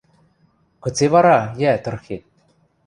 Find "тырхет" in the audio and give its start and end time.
1.83-2.23